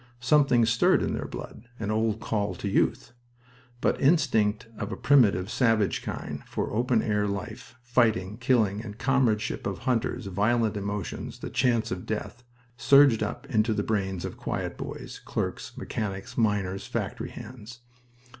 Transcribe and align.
Something 0.19 0.65
stirred 0.65 1.03
in 1.03 1.13
their 1.13 1.27
blood 1.27 1.65
an 1.79 1.91
old 1.91 2.19
call 2.19 2.55
to 2.55 2.67
youth. 2.67 3.13
Some 3.83 3.95
instinct 3.99 4.65
of 4.79 4.91
a 4.91 4.97
primitive, 4.97 5.51
savage 5.51 6.01
kind, 6.01 6.41
for 6.47 6.73
open 6.73 7.03
air 7.03 7.27
life, 7.27 7.75
fighting, 7.83 8.37
killing, 8.37 8.79
the 8.79 8.93
comradeship 8.93 9.67
of 9.67 9.77
hunters, 9.85 10.25
violent 10.25 10.75
emotions, 10.75 11.37
the 11.37 11.51
chance 11.51 11.91
of 11.91 12.07
death, 12.07 12.43
surged 12.77 13.21
up 13.21 13.45
into 13.45 13.75
the 13.75 13.83
brains 13.83 14.25
of 14.25 14.37
quiet 14.39 14.75
boys, 14.75 15.21
clerks, 15.23 15.77
mechanics, 15.77 16.35
miners, 16.35 16.87
factory 16.87 17.29
hands. 17.29 17.81